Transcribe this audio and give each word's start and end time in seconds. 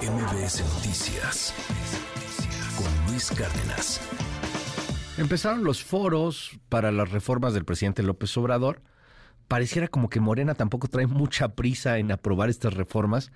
MBS 0.00 0.62
Noticias 0.74 1.52
con 2.76 3.10
Luis 3.10 3.30
Cárdenas. 3.30 4.00
Empezaron 5.18 5.64
los 5.64 5.82
foros 5.82 6.58
para 6.68 6.92
las 6.92 7.10
reformas 7.10 7.52
del 7.52 7.64
presidente 7.64 8.04
López 8.04 8.36
Obrador. 8.36 8.80
Pareciera 9.52 9.86
como 9.86 10.08
que 10.08 10.18
Morena 10.18 10.54
tampoco 10.54 10.88
trae 10.88 11.06
mucha 11.06 11.48
prisa 11.54 11.98
en 11.98 12.10
aprobar 12.10 12.48
estas 12.48 12.72
reformas. 12.72 13.30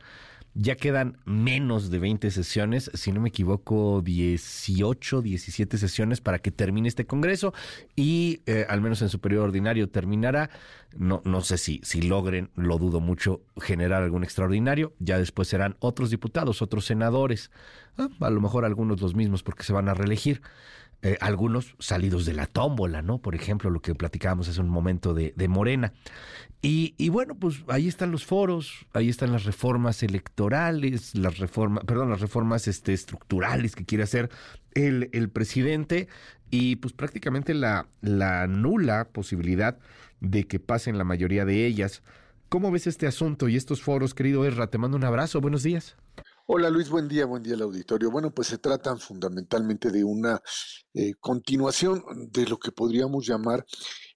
Ya 0.55 0.75
quedan 0.77 1.19
menos 1.27 1.91
de 1.91 1.99
20 1.99 2.31
sesiones, 2.31 2.91
si 2.95 3.13
no 3.13 3.21
me 3.21 3.29
equivoco, 3.29 4.01
18, 4.01 5.21
17 5.21 5.77
sesiones 5.77 6.23
para 6.23 6.39
que 6.39 6.51
termine 6.51 6.89
este 6.89 7.05
Congreso 7.05 7.53
y 7.97 8.41
eh, 8.47 8.65
al 8.67 8.81
menos 8.81 9.03
en 9.03 9.11
su 9.11 9.21
periodo 9.21 9.45
ordinario 9.45 9.91
terminará. 9.91 10.49
No, 10.97 11.21
no 11.27 11.43
sé 11.43 11.59
si, 11.59 11.83
si 11.85 12.01
logren, 12.01 12.49
lo 12.55 12.79
dudo 12.79 13.01
mucho, 13.01 13.43
generar 13.61 14.03
algún 14.03 14.25
extraordinario. 14.25 14.95
Ya 14.99 15.19
después 15.19 15.49
serán 15.49 15.77
otros 15.81 16.09
diputados, 16.09 16.63
otros 16.63 16.87
senadores, 16.87 17.51
ah, 17.99 18.09
a 18.21 18.31
lo 18.31 18.41
mejor 18.41 18.65
algunos 18.65 19.03
los 19.03 19.15
mismos 19.15 19.43
porque 19.43 19.65
se 19.65 19.75
van 19.75 19.91
a 19.91 19.93
reelegir. 19.93 20.41
Eh, 21.07 21.17
algunos 21.21 21.77
salidos 21.79 22.27
de 22.27 22.33
la 22.33 22.47
tómbola, 22.47 23.01
¿no? 23.01 23.19
Por 23.19 23.37
ejemplo, 23.37 23.71
lo 23.71 23.81
que 23.81 23.95
platicábamos 23.95 24.49
hace 24.49 24.61
un 24.61 24.69
momento 24.69 25.15
de, 25.15 25.33
de 25.37 25.47
Morena. 25.47 25.93
Y, 26.63 26.97
y, 26.99 27.11
bueno, 27.11 27.37
pues 27.37 27.63
ahí 27.69 27.87
están 27.87 28.11
los 28.11 28.25
foros, 28.25 28.87
ahí 28.93 29.09
están 29.09 29.31
las 29.31 29.45
reformas 29.45 30.03
electorales, 30.03 31.15
las 31.15 31.39
reformas, 31.39 31.85
perdón, 31.85 32.11
las 32.11 32.21
reformas 32.21 32.67
este, 32.67 32.93
estructurales 32.93 33.77
que 33.77 33.85
quiere 33.85 34.03
hacer 34.03 34.31
el, 34.75 35.31
presidente 35.31 36.09
y 36.51 36.75
pues 36.75 36.93
prácticamente 36.93 37.55
la, 37.55 37.87
la 38.01 38.49
nula 38.49 39.07
posibilidad 39.13 39.79
de 40.21 40.49
que 40.49 40.59
pasen 40.59 40.99
la 40.99 41.05
mayoría 41.05 41.45
de 41.45 41.67
ellas. 41.67 42.03
¿Cómo 42.49 42.73
ves 42.73 42.89
este 42.89 43.07
asunto 43.07 43.49
y 43.49 43.55
estos 43.55 43.81
foros, 43.81 44.13
querido 44.13 44.45
Erra? 44.45 44.71
Te 44.71 44.79
mando 44.79 44.97
un 44.97 45.05
abrazo, 45.05 45.41
buenos 45.41 45.63
días. 45.63 45.97
Hola 46.49 46.71
Luis, 46.71 46.89
buen 46.91 47.09
día, 47.09 47.27
buen 47.27 47.43
día 47.43 47.55
al 47.55 47.63
auditorio. 47.63 48.09
Bueno, 48.09 48.33
pues 48.33 48.47
se 48.47 48.59
tratan 48.59 49.01
fundamentalmente 49.01 49.91
de 49.91 50.05
una 50.05 50.41
eh, 50.95 51.15
continuación 51.19 52.05
de 52.31 52.47
lo 52.47 52.57
que 52.59 52.71
podríamos 52.71 53.27
llamar 53.27 53.67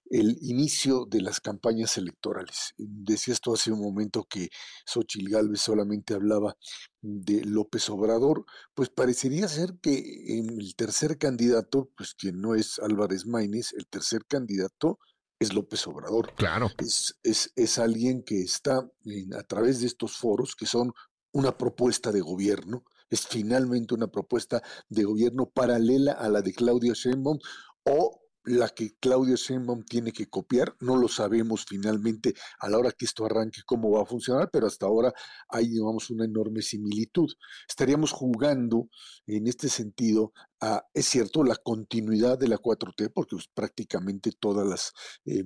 el 0.09 0.37
inicio 0.39 1.05
de 1.05 1.21
las 1.21 1.41
campañas 1.41 1.97
electorales. 1.97 2.73
Decía 2.77 3.33
esto 3.33 3.53
hace 3.53 3.73
un 3.73 3.81
momento 3.81 4.23
que 4.29 4.47
Xochil 4.85 5.29
Gálvez 5.29 5.59
solamente 5.59 6.13
hablaba 6.13 6.55
de 7.01 7.43
López 7.43 7.89
Obrador, 7.89 8.45
pues 8.73 8.89
parecería 8.89 9.49
ser 9.49 9.73
que 9.81 10.37
en 10.39 10.57
el 10.57 10.73
tercer 10.77 11.17
candidato, 11.17 11.91
pues 11.97 12.13
quien 12.13 12.39
no 12.39 12.55
es 12.55 12.79
Álvarez 12.79 13.25
Maínez, 13.25 13.73
el 13.73 13.87
tercer 13.87 14.23
candidato 14.25 14.99
es 15.37 15.53
López 15.53 15.85
Obrador. 15.85 16.33
Claro. 16.35 16.69
Es, 16.77 17.19
es, 17.23 17.51
es 17.57 17.77
alguien 17.77 18.23
que 18.23 18.41
está 18.41 18.89
en, 19.03 19.33
a 19.33 19.43
través 19.43 19.81
de 19.81 19.87
estos 19.87 20.15
foros, 20.15 20.55
que 20.55 20.65
son 20.65 20.93
una 21.31 21.57
propuesta 21.57 22.11
de 22.11 22.21
gobierno, 22.21 22.83
es 23.09 23.27
finalmente 23.27 23.93
una 23.93 24.07
propuesta 24.07 24.61
de 24.89 25.03
gobierno 25.03 25.49
paralela 25.49 26.13
a 26.13 26.29
la 26.29 26.41
de 26.41 26.53
Claudia 26.53 26.93
Sheinbaum 26.93 27.39
o 27.83 28.21
la 28.43 28.69
que 28.69 28.95
Claudia 28.99 29.35
Sheinbaum 29.35 29.83
tiene 29.83 30.11
que 30.11 30.27
copiar, 30.27 30.75
no 30.79 30.97
lo 30.97 31.07
sabemos 31.07 31.65
finalmente 31.67 32.33
a 32.59 32.69
la 32.69 32.79
hora 32.79 32.91
que 32.91 33.05
esto 33.05 33.25
arranque 33.25 33.61
cómo 33.65 33.91
va 33.91 34.01
a 34.01 34.05
funcionar, 34.05 34.49
pero 34.51 34.67
hasta 34.67 34.87
ahora 34.87 35.13
hay, 35.47 35.67
digamos, 35.67 36.09
una 36.09 36.25
enorme 36.25 36.61
similitud. 36.61 37.31
Estaríamos 37.69 38.11
jugando 38.11 38.89
en 39.27 39.47
este 39.47 39.69
sentido 39.69 40.33
a, 40.61 40.85
es 40.93 41.07
cierto, 41.07 41.43
la 41.43 41.55
continuidad 41.55 42.37
de 42.37 42.47
la 42.47 42.57
4T, 42.57 43.11
porque 43.13 43.35
pues, 43.35 43.47
prácticamente 43.53 44.31
todas 44.39 44.67
las 44.67 44.93
eh, 45.25 45.43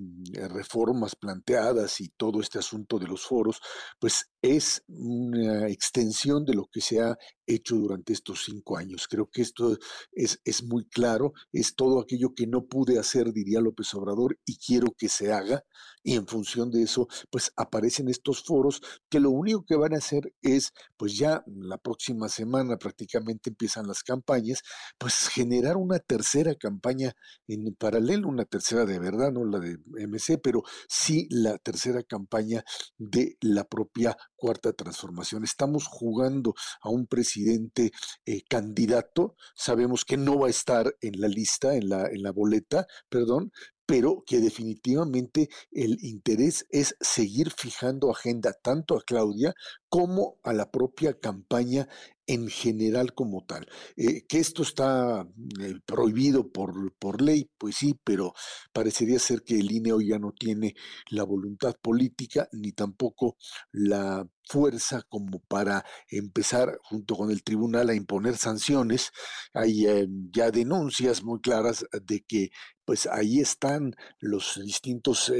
reformas 0.49 1.16
planteadas 1.16 2.02
y 2.02 2.09
todo 2.09 2.41
este 2.41 2.59
asunto 2.59 2.99
de 2.99 3.08
los 3.08 3.25
foros, 3.25 3.61
pues 3.99 4.30
es 4.41 4.83
una 4.88 5.67
extensión 5.69 6.45
de 6.45 6.53
lo 6.53 6.66
que 6.71 6.81
se 6.81 7.02
ha 7.02 7.17
hecho 7.47 7.75
durante 7.75 8.13
estos 8.13 8.43
cinco 8.45 8.77
años. 8.77 9.08
Creo 9.08 9.30
que 9.31 9.41
esto 9.41 9.77
es, 10.11 10.39
es 10.43 10.63
muy 10.63 10.86
claro, 10.86 11.33
es 11.52 11.75
todo 11.75 11.99
aquello 11.99 12.33
que 12.36 12.47
no 12.47 12.66
pude 12.66 12.99
hacer, 12.99 13.31
diría 13.31 13.61
López 13.61 13.93
Obrador, 13.93 14.38
y 14.45 14.58
quiero 14.58 14.93
que 14.97 15.09
se 15.09 15.32
haga, 15.32 15.64
y 16.03 16.15
en 16.15 16.27
función 16.27 16.70
de 16.70 16.83
eso, 16.83 17.08
pues 17.32 17.52
aparecen 17.55 18.09
estos 18.09 18.43
foros 18.43 18.82
que 19.09 19.20
lo 19.20 19.32
único 19.32 19.65
que 19.65 19.76
van 19.76 19.93
a 19.93 19.97
hacer 19.97 20.33
es, 20.42 20.71
pues 20.97 21.17
ya 21.17 21.43
la 21.47 21.77
próxima 21.77 22.30
semana 22.30 22.77
prácticamente 22.77 23.49
empiezan 23.49 23.87
las 23.87 24.03
campañas, 24.03 24.61
pues 24.99 25.05
generar 25.10 25.77
una 25.77 25.99
tercera 25.99 26.55
campaña 26.55 27.16
en 27.48 27.73
paralelo, 27.76 28.27
una 28.27 28.45
tercera 28.45 28.86
de 28.86 28.99
verdad, 28.99 29.32
no 29.32 29.45
la 29.45 29.60
de 29.60 29.77
MC, 30.08 30.39
pero 30.42 30.64
sí 30.88 31.27
la 31.30 31.58
tercera 31.58 32.04
campaña 32.04 32.64
de 32.98 33.38
la 33.42 33.64
propia 33.65 34.17
cuarta 34.36 34.73
transformación. 34.73 35.44
Estamos 35.44 35.88
jugando 35.88 36.55
a 36.82 36.89
un 36.89 37.08
presidente 37.08 37.92
eh, 38.26 38.42
candidato, 38.49 39.36
sabemos 39.55 40.05
que 40.05 40.17
no 40.17 40.39
va 40.39 40.48
a 40.48 40.52
estar 40.52 40.95
en 41.02 41.20
la 41.20 41.27
lista, 41.27 41.76
en 41.76 41.89
la, 41.89 42.08
en 42.08 42.23
la 42.23 42.32
boleta, 42.32 42.88
perdón, 43.10 43.52
pero 43.86 44.23
que 44.26 44.39
definitivamente 44.39 45.49
el 45.71 45.98
interés 46.04 46.65
es 46.70 46.95
seguir 46.99 47.52
fijando 47.52 48.11
agenda 48.11 48.54
tanto 48.54 48.98
a 48.98 49.04
Claudia 49.04 49.54
como 49.95 50.39
a 50.44 50.52
la 50.52 50.70
propia 50.70 51.17
campaña 51.17 51.88
en 52.28 52.50
general 52.50 53.14
como 53.14 53.45
tal. 53.45 53.66
Eh, 53.95 54.26
que 54.28 54.39
esto 54.39 54.61
está 54.61 55.26
eh, 55.61 55.76
prohibido 55.86 56.52
por, 56.52 56.94
por 56.95 57.22
ley, 57.22 57.50
pues 57.58 57.78
sí, 57.78 57.98
pero 58.04 58.33
parecería 58.73 59.20
ser 59.20 59.44
que 59.44 59.58
el 59.58 59.72
INE 59.72 59.94
hoy 59.94 60.10
ya 60.10 60.20
no 60.20 60.33
tiene 60.33 60.76
la 61.11 61.23
voluntad 61.23 61.76
política 61.82 62.50
ni 62.52 62.73
tampoco 62.73 63.38
la 63.72 64.28
fuerza 64.44 65.02
como 65.08 65.39
para 65.39 65.86
empezar 66.10 66.77
junto 66.83 67.16
con 67.16 67.32
el 67.32 67.42
tribunal 67.42 67.89
a 67.89 67.95
imponer 67.95 68.36
sanciones. 68.36 69.12
Hay 69.54 69.86
eh, 69.86 70.08
ya 70.30 70.52
denuncias 70.52 71.23
muy 71.23 71.39
claras 71.39 71.86
de 72.04 72.20
que 72.27 72.50
pues 72.83 73.08
ahí 73.08 73.39
están 73.39 73.95
los 74.20 74.60
distintos 74.62 75.32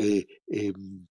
em, 0.48 1.08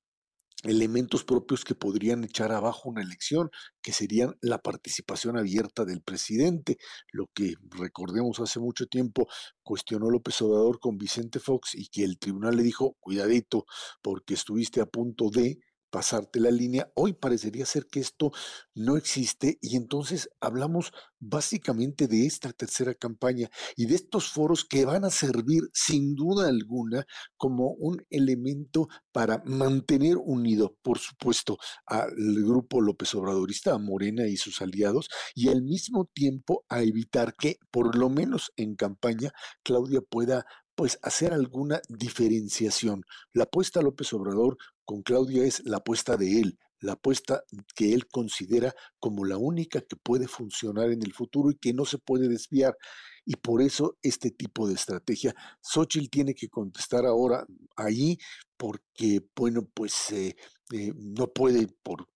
elementos 0.65 1.25
propios 1.25 1.65
que 1.65 1.75
podrían 1.75 2.25
echar 2.25 2.53
abajo 2.53 2.89
una 2.89 3.03
elección, 3.03 3.51
que 3.83 3.93
serían 3.93 4.37
la 4.41 4.59
participación 4.59 5.39
abierta 5.39 5.85
del 5.85 6.03
presidente, 6.03 6.79
lo 7.13 7.27
que 7.35 7.55
recordemos 7.71 8.41
hace 8.41 8.61
mucho 8.61 8.87
tiempo 8.87 9.29
cuestionó 9.63 10.11
López 10.11 10.41
Obrador 10.43 10.81
con 10.81 10.99
Vicente 10.99 11.39
Fox 11.39 11.75
y 11.75 11.89
que 11.89 12.05
el 12.05 12.19
tribunal 12.19 12.57
le 12.57 12.63
dijo, 12.63 12.97
cuidadito, 13.01 13.67
porque 14.03 14.35
estuviste 14.35 14.81
a 14.81 14.87
punto 14.87 15.31
de 15.31 15.59
pasarte 15.95 16.41
la 16.41 16.51
línea. 16.51 16.91
Hoy 16.97 17.13
parecería 17.13 17.65
ser 17.67 17.87
que 17.87 18.01
esto 18.01 18.33
no 18.75 18.97
existe 18.97 19.59
y 19.61 19.77
entonces 19.77 20.29
hablamos 20.41 20.93
básicamente 21.21 22.09
de 22.09 22.27
esta 22.27 22.53
tercera 22.53 22.95
campaña 22.95 23.49
y 23.77 23.87
de 23.87 23.95
estos 23.95 24.29
foros 24.29 24.65
que 24.65 24.85
van 24.87 25.05
a 25.05 25.11
servir 25.11 25.63
sin 25.73 26.17
duda 26.17 26.49
alguna 26.49 27.07
como 27.37 27.75
un 27.79 28.05
elemento 28.11 28.89
para 29.13 29.41
mantener 29.47 30.17
unido, 30.17 30.77
por 30.83 30.99
supuesto, 30.99 31.59
al 31.87 32.11
grupo 32.43 32.81
López 32.81 33.15
Obradorista, 33.15 33.73
a 33.75 33.79
Morena 33.79 34.27
y 34.27 34.37
sus 34.37 34.63
aliados, 34.63 35.09
y 35.37 35.51
al 35.51 35.63
mismo 35.63 36.11
tiempo 36.13 36.65
a 36.69 36.83
evitar 36.83 37.37
que, 37.37 37.59
por 37.71 37.97
lo 37.97 38.11
menos 38.11 38.51
en 38.57 38.75
campaña, 38.75 39.31
Claudia 39.63 40.01
pueda 40.01 40.45
pues 40.75 40.99
hacer 41.03 41.33
alguna 41.33 41.81
diferenciación. 41.89 43.05
La 43.33 43.45
apuesta 43.45 43.81
a 43.81 43.83
López 43.83 44.13
Obrador 44.13 44.57
con 44.85 45.03
Claudia 45.03 45.45
es 45.45 45.63
la 45.65 45.79
apuesta 45.79 46.17
de 46.17 46.41
él, 46.41 46.59
la 46.81 46.93
apuesta 46.93 47.43
que 47.75 47.95
él 47.95 48.07
considera 48.07 48.75
como 48.99 49.25
la 49.25 49.39
única 49.39 49.81
que 49.81 49.97
puede 49.97 50.29
funcionar 50.29 50.91
en 50.91 51.03
el 51.03 51.13
futuro 51.13 51.51
y 51.51 51.57
que 51.57 51.73
no 51.73 51.85
se 51.85 51.99
puede 51.99 52.29
desviar. 52.29 52.77
Y 53.25 53.37
por 53.37 53.63
eso 53.63 53.97
este 54.03 54.31
tipo 54.31 54.69
de 54.69 54.75
estrategia. 54.75 55.35
Xochitl 55.63 56.11
tiene 56.11 56.35
que 56.35 56.49
contestar 56.49 57.07
ahora 57.07 57.47
ahí 57.77 58.19
porque, 58.57 59.23
bueno, 59.35 59.67
pues 59.73 60.13
eh, 60.13 60.37
eh, 60.73 60.93
no 60.95 61.29
puede 61.29 61.69
por 61.83 62.07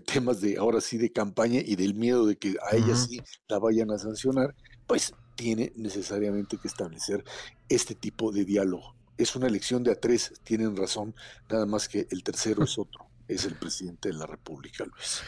temas 0.00 0.40
de 0.40 0.56
ahora 0.56 0.80
sí 0.80 0.96
de 0.96 1.12
campaña 1.12 1.60
y 1.64 1.76
del 1.76 1.94
miedo 1.94 2.26
de 2.26 2.36
que 2.36 2.56
a 2.70 2.76
ella 2.76 2.96
sí 2.96 3.20
la 3.48 3.58
vayan 3.58 3.90
a 3.90 3.98
sancionar, 3.98 4.54
pues 4.86 5.12
tiene 5.36 5.72
necesariamente 5.76 6.56
que 6.56 6.68
establecer 6.68 7.24
este 7.68 7.94
tipo 7.94 8.32
de 8.32 8.44
diálogo. 8.44 8.94
Es 9.16 9.36
una 9.36 9.46
elección 9.46 9.82
de 9.82 9.92
a 9.92 9.94
tres, 9.94 10.32
tienen 10.44 10.76
razón, 10.76 11.14
nada 11.50 11.66
más 11.66 11.88
que 11.88 12.06
el 12.10 12.22
tercero 12.22 12.64
es 12.64 12.78
otro, 12.78 13.06
es 13.28 13.44
el 13.44 13.54
presidente 13.54 14.08
de 14.08 14.14
la 14.14 14.26
República, 14.26 14.84
Luis. 14.84 15.22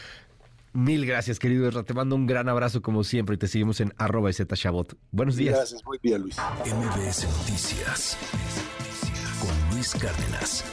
Mil 0.73 1.05
gracias, 1.05 1.39
querido 1.39 1.67
Erra. 1.67 1.83
Te 1.83 1.93
mando 1.93 2.17
un 2.17 2.27
gran 2.27 2.49
abrazo 2.49 2.81
como 2.81 3.05
siempre 3.05 3.35
y 3.35 3.37
te 3.37 3.47
seguimos 3.47 3.79
en 3.79 3.93
arroba 3.97 4.31
Shabot. 4.31 4.97
Buenos 5.11 5.37
días. 5.37 5.55
Gracias, 5.55 5.81
buen 5.83 6.01
día, 6.03 6.17
Luis. 6.17 6.35
MBS 6.65 7.23
Noticias 7.23 8.17
con 9.39 9.73
Luis 9.73 9.93
Cárdenas. 9.93 10.65